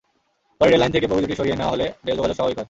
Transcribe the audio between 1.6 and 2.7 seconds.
হলে রেল যোগাযোগ স্বাভাবিক হয়।